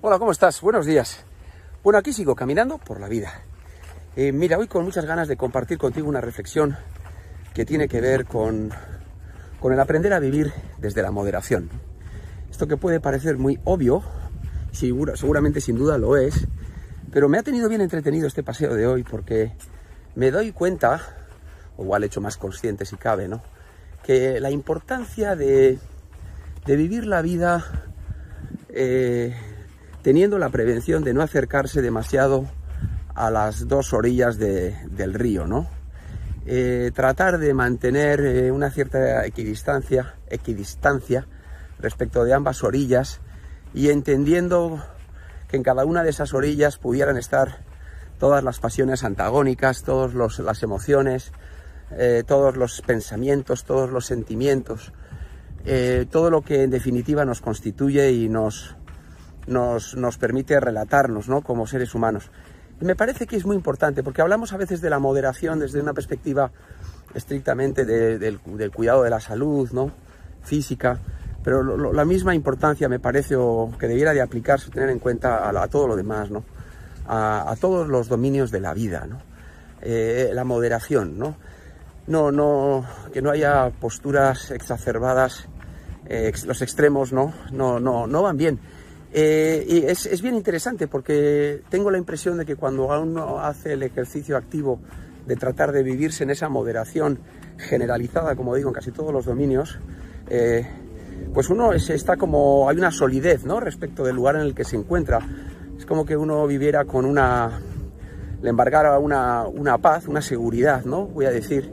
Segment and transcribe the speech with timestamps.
[0.00, 0.60] Hola, ¿cómo estás?
[0.60, 1.24] Buenos días.
[1.82, 3.32] Bueno, aquí sigo caminando por la vida.
[4.14, 6.76] Eh, mira, hoy con muchas ganas de compartir contigo una reflexión
[7.52, 8.70] que tiene que ver con,
[9.58, 11.68] con el aprender a vivir desde la moderación.
[12.48, 14.04] Esto que puede parecer muy obvio,
[14.70, 16.46] segura, seguramente sin duda lo es,
[17.10, 19.50] pero me ha tenido bien entretenido este paseo de hoy porque
[20.14, 21.00] me doy cuenta,
[21.76, 23.42] o igual hecho más consciente si cabe, ¿no?
[24.04, 25.80] Que la importancia de,
[26.66, 27.64] de vivir la vida
[28.68, 29.34] eh,
[30.02, 32.46] teniendo la prevención de no acercarse demasiado
[33.14, 35.68] a las dos orillas de, del río, ¿no?
[36.46, 41.26] Eh, tratar de mantener eh, una cierta equidistancia, equidistancia
[41.78, 43.20] respecto de ambas orillas
[43.74, 44.82] y entendiendo
[45.48, 47.58] que en cada una de esas orillas pudieran estar
[48.18, 51.32] todas las pasiones antagónicas, todas las emociones,
[51.90, 54.92] eh, todos los pensamientos, todos los sentimientos,
[56.10, 58.74] todo lo que en definitiva nos constituye y nos,
[59.48, 61.42] nos, nos permite relatarnos ¿no?
[61.42, 62.30] como seres humanos.
[62.80, 65.80] Y me parece que es muy importante, porque hablamos a veces de la moderación desde
[65.80, 66.50] una perspectiva
[67.14, 69.90] estrictamente de, del, cuidado de la salud, ¿no?
[70.42, 70.98] física,
[71.42, 73.34] pero la misma importancia me parece
[73.78, 76.44] que debiera de aplicarse, tener en cuenta a, todo lo demás, ¿no?
[77.06, 79.20] a, a, todos los dominios de la vida, ¿no?
[79.80, 81.36] Eh, la moderación, ¿no?
[82.08, 85.46] No, no, que no haya posturas exacerbadas,
[86.06, 87.32] eh, los extremos, ¿no?
[87.52, 88.58] No, no, no van bien.
[89.12, 93.72] Eh, y es, es, bien interesante porque tengo la impresión de que cuando uno hace
[93.72, 94.80] el ejercicio activo
[95.26, 97.18] de tratar de vivirse en esa moderación
[97.56, 99.78] generalizada, como digo, en casi todos los dominios,
[100.28, 100.66] eh,
[101.32, 103.60] pues uno es, está como, hay una solidez, ¿no?
[103.60, 105.20] Respecto del lugar en el que se encuentra.
[105.76, 107.60] Es como que uno viviera con una,
[108.42, 111.06] le embargara una, una paz, una seguridad, ¿no?
[111.06, 111.70] Voy a decir.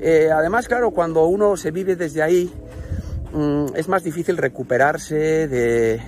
[0.00, 2.52] Eh, además, claro, cuando uno se vive desde ahí,
[3.32, 6.00] mmm, es más difícil recuperarse de,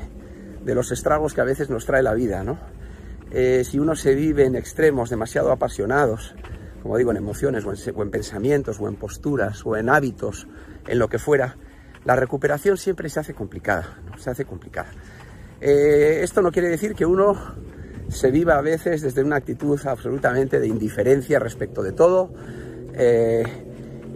[0.68, 2.58] de los estragos que a veces nos trae la vida, ¿no?
[3.30, 6.34] Eh, si uno se vive en extremos demasiado apasionados,
[6.82, 10.46] como digo, en emociones o en, pensamientos o en posturas o en hábitos,
[10.86, 11.56] en lo que fuera,
[12.04, 14.18] la recuperación siempre se hace complicada, ¿no?
[14.18, 14.90] se hace complicada.
[15.58, 17.34] Eh, esto no quiere decir que uno
[18.08, 22.30] se viva a veces desde una actitud absolutamente de indiferencia respecto de todo
[22.92, 23.42] eh,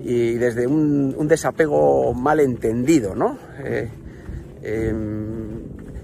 [0.04, 3.38] y desde un, desapego mal entendido, ¿no?
[4.62, 5.51] Em,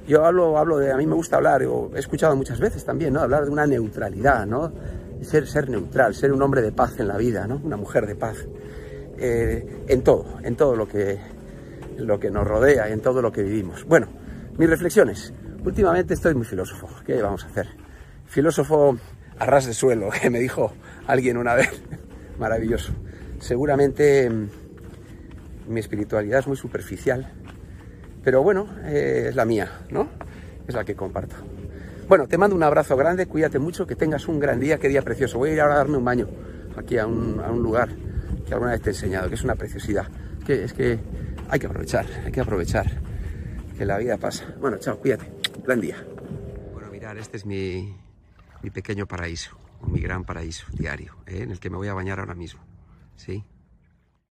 [0.09, 3.21] yo hablo, hablo de, a mí me gusta hablar, he escuchado muchas veces también, ¿no?
[3.21, 4.73] Hablar de una neutralidad, ¿no?
[5.21, 7.61] Ser, ser neutral, ser un hombre de paz en la vida, ¿no?
[7.63, 8.39] Una mujer de paz.
[9.19, 11.19] Eh, en todo, en todo lo que,
[11.99, 13.85] lo que nos rodea, en todo lo que vivimos.
[13.85, 14.07] Bueno,
[14.57, 15.35] mis reflexiones.
[15.65, 16.89] Últimamente estoy muy filósofo.
[17.05, 17.69] ¿Qué vamos a hacer?
[18.27, 18.97] Filósofo
[19.39, 20.73] a ras de suelo, que me dijo
[21.07, 21.83] alguien una vez.
[22.39, 22.93] Maravilloso.
[23.41, 24.31] Seguramente
[25.69, 27.31] mi espiritualidad es muy superficial,
[28.23, 30.09] pero bueno, eh, es la mía, ¿no?
[30.67, 31.37] Es la que comparto.
[32.09, 35.03] Bueno, te mando un abrazo grande, cuídate mucho, que tengas un gran día, qué día
[35.03, 35.39] precioso.
[35.39, 36.29] Voy a ir ahora a darme un baño
[36.77, 37.91] aquí a un, a un lugar
[38.47, 40.07] que alguna vez te he enseñado, que es una preciosidad.
[40.47, 40.99] Que es que
[41.49, 42.87] hay que aprovechar, hay que aprovechar
[43.77, 44.45] que la vida pasa.
[44.61, 45.31] Bueno, chao, cuídate.
[45.65, 45.97] Gran día.
[46.73, 47.95] Bueno, mirar, este es mi,
[48.63, 49.57] mi pequeño paraíso,
[49.87, 51.43] mi gran paraíso diario, ¿eh?
[51.43, 52.61] en el que me voy a bañar ahora mismo.
[53.17, 53.45] ¿Sí?